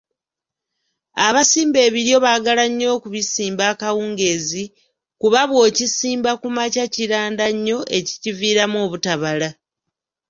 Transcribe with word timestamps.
Abasimba 1.27 1.79
ebiryo 1.87 2.17
baagala 2.25 2.63
nnyo 2.69 2.87
okubisimba 2.97 3.63
akawungeezi 3.73 4.63
kuba 5.21 5.41
bw’okisimba 5.49 6.31
ku 6.41 6.47
makya 6.57 6.85
kiranda 6.93 7.45
nnyo 7.55 7.79
ekikiviiramu 7.97 8.77
obutabala. 8.85 9.49